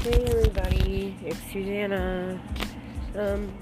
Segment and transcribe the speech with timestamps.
[0.00, 2.40] Hey everybody, it's Susanna.
[3.16, 3.52] Um,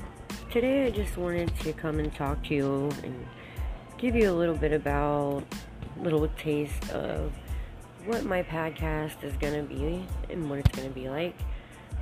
[0.51, 3.27] today I just wanted to come and talk to you and
[3.97, 5.45] give you a little bit about,
[5.99, 7.33] little taste of
[8.05, 11.35] what my podcast is gonna be and what it's gonna be like.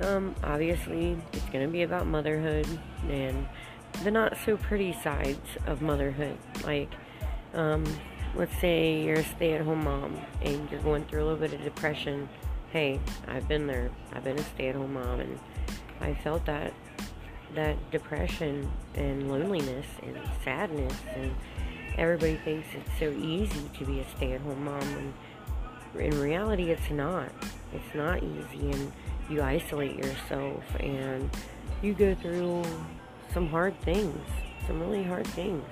[0.01, 2.67] Um, obviously, it's gonna be about motherhood
[3.09, 3.47] and
[4.03, 6.37] the not so pretty sides of motherhood.
[6.65, 6.91] Like,
[7.53, 7.85] um,
[8.35, 11.53] let's say you're a stay at home mom and you're going through a little bit
[11.53, 12.27] of depression.
[12.75, 13.89] Hey, I've been there.
[14.11, 15.39] I've been a stay at home mom and
[16.01, 16.73] I felt that
[17.55, 21.33] that depression and loneliness and sadness and
[21.97, 25.13] everybody thinks it's so easy to be a stay at home mom and
[25.97, 27.31] in reality it's not.
[27.71, 28.91] It's not easy and
[29.29, 31.29] you isolate yourself and
[31.81, 32.65] you go through
[33.33, 34.19] some hard things,
[34.67, 35.63] some really hard things.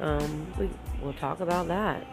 [0.00, 0.70] Um, we,
[1.02, 2.06] we'll talk about that.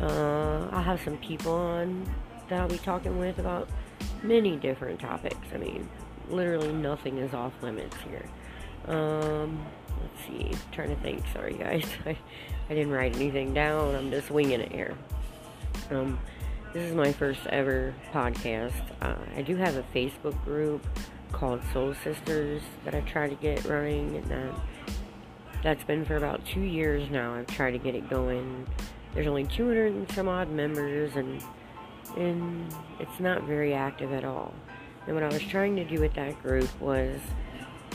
[0.00, 2.08] Uh, I'll have some people on
[2.48, 3.68] that I'll be talking with about
[4.22, 5.36] many different topics.
[5.54, 5.88] I mean,
[6.28, 8.24] literally nothing is off limits here.
[8.86, 9.64] Um,
[10.00, 10.50] let's see.
[10.50, 11.24] I'm trying to think.
[11.32, 11.86] Sorry, guys.
[12.06, 12.16] I,
[12.70, 13.94] I didn't write anything down.
[13.94, 14.96] I'm just winging it here.
[15.90, 16.18] Um,
[16.72, 18.82] this is my first ever podcast.
[19.00, 20.84] Uh, I do have a Facebook group
[21.32, 24.54] called Soul Sisters that I try to get running, and then
[25.62, 27.34] that's been for about two years now.
[27.34, 28.66] I've tried to get it going.
[29.14, 31.42] There's only 200 and some odd members, and
[32.18, 34.52] and it's not very active at all.
[35.06, 37.20] And what I was trying to do with that group was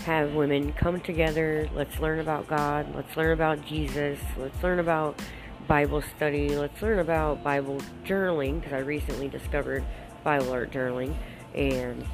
[0.06, 1.70] have women come together.
[1.74, 2.94] Let's learn about God.
[2.96, 4.20] Let's learn about Jesus.
[4.38, 5.22] Let's learn about
[5.68, 6.56] Bible study.
[6.56, 9.84] Let's learn about Bible journaling because I recently discovered
[10.24, 11.16] Bible art journaling,
[11.54, 12.06] and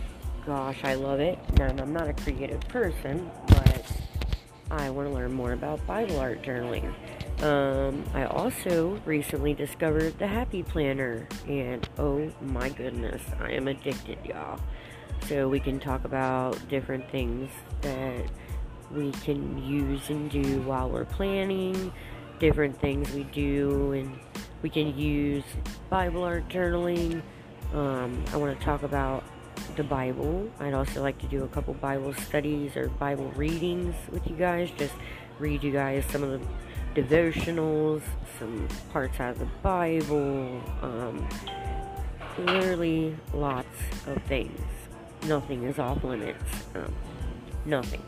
[0.46, 1.40] gosh, I love it.
[1.60, 3.86] And I'm not a creative person, but
[4.72, 6.94] I want to learn more about Bible art journaling.
[7.42, 14.18] Um, I also recently discovered the Happy Planner, and oh my goodness, I am addicted,
[14.26, 14.60] y'all.
[15.28, 17.50] So we can talk about different things
[17.82, 18.26] that
[18.92, 21.94] we can use and do while we're planning,
[22.40, 24.20] different things we do, and
[24.62, 25.46] we can use
[25.90, 27.22] Bible art journaling.
[27.74, 29.24] Um, I want to talk about
[29.78, 30.50] the Bible.
[30.60, 34.70] I'd also like to do a couple Bible studies or Bible readings with you guys.
[34.78, 34.96] Just
[35.38, 36.46] read you guys some of the
[36.96, 38.02] devotionals,
[38.38, 41.28] some parts out of the Bible, um,
[42.38, 43.68] literally lots
[44.08, 44.60] of things.
[45.28, 46.44] Nothing is off limits.
[46.76, 46.94] Um,
[47.66, 48.02] nothing.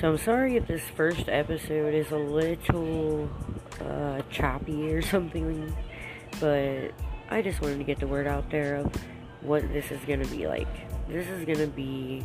[0.00, 3.30] So I'm sorry if this first episode is a little
[3.80, 5.74] uh, choppy or something,
[6.40, 6.90] but
[7.30, 8.94] I just wanted to get the word out there of
[9.40, 10.68] what this is going to be like.
[11.08, 12.24] This is going to be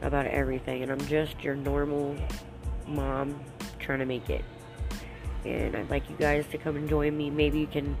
[0.00, 2.16] about everything, and I'm just your normal
[2.86, 3.38] mom
[3.90, 4.44] trying to make it.
[5.44, 7.28] And I'd like you guys to come and join me.
[7.28, 7.96] Maybe you can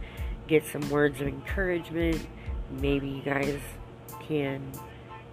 [0.46, 2.24] get some words of encouragement.
[2.70, 3.58] Maybe you guys
[4.28, 4.70] can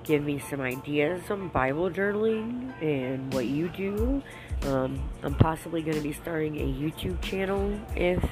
[0.03, 4.23] give me some ideas on Bible journaling and what you do.
[4.63, 8.24] Um, I'm possibly going to be starting a YouTube channel if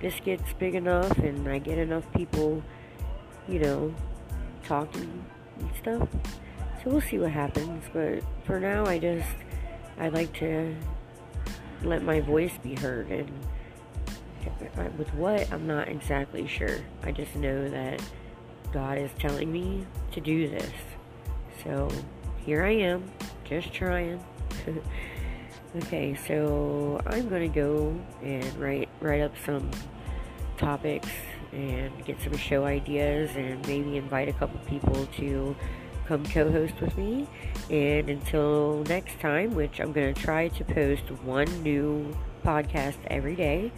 [0.00, 2.62] this gets big enough and I get enough people
[3.48, 3.94] you know,
[4.64, 5.24] talking
[5.60, 6.08] and stuff.
[6.82, 7.84] So we'll see what happens.
[7.92, 9.36] But for now, I just,
[9.98, 10.74] I like to
[11.82, 13.10] let my voice be heard.
[13.10, 13.30] And
[14.98, 16.78] with what, I'm not exactly sure.
[17.02, 18.02] I just know that
[18.72, 20.70] God is telling me to do this.
[21.64, 21.90] So
[22.44, 23.10] here I am,
[23.44, 24.22] just trying.
[25.76, 29.70] okay, so I'm gonna go and write write up some
[30.56, 31.08] topics
[31.52, 35.56] and get some show ideas and maybe invite a couple people to
[36.06, 37.26] come co-host with me.
[37.70, 43.36] And until next time which i'm going to try to post one new podcast every
[43.36, 43.72] day.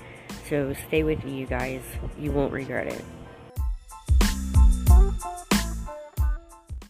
[0.49, 1.83] So stay with me you guys.
[2.19, 3.05] You won't regret it